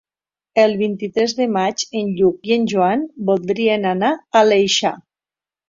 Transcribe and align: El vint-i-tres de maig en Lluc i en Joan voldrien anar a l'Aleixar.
El 0.61 0.71
vint-i-tres 0.79 1.35
de 1.41 1.47
maig 1.57 1.83
en 2.01 2.09
Lluc 2.21 2.51
i 2.53 2.57
en 2.57 2.67
Joan 2.73 3.05
voldrien 3.29 3.89
anar 3.93 4.13
a 4.17 4.45
l'Aleixar. 4.51 4.97